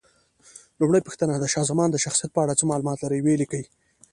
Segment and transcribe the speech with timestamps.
[0.79, 3.63] لومړۍ پوښتنه: د شاه زمان د شخصیت په اړه څه معلومات لرئ؟ ویې لیکئ.